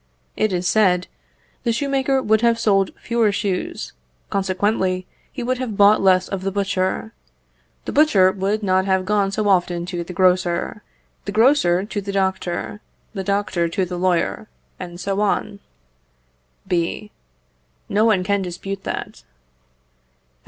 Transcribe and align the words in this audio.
It 0.35 0.51
is 0.51 0.67
said, 0.67 1.05
the 1.61 1.71
shoemaker 1.71 2.23
would 2.23 2.41
have 2.41 2.57
sold 2.57 2.91
fewer 2.99 3.31
shoes, 3.31 3.93
consequently 4.31 5.05
he 5.31 5.43
would 5.43 5.59
have 5.59 5.77
bought 5.77 6.01
less 6.01 6.27
of 6.27 6.41
the 6.41 6.49
butcher; 6.51 7.13
the 7.85 7.91
butcher 7.91 8.31
would 8.31 8.63
not 8.63 8.85
have 8.85 9.05
gone 9.05 9.29
so 9.31 9.47
often 9.47 9.85
to 9.85 10.03
the 10.03 10.11
grocer, 10.11 10.81
the 11.25 11.31
grocer 11.31 11.85
to 11.85 12.01
the 12.01 12.11
doctor, 12.11 12.81
the 13.13 13.23
doctor 13.23 13.69
to 13.69 13.85
the 13.85 13.99
lawyer, 13.99 14.47
and 14.79 14.99
so 14.99 15.21
on. 15.21 15.59
B. 16.67 17.11
No 17.87 18.03
one 18.03 18.23
can 18.23 18.41
dispute 18.41 18.83
that. 18.85 19.23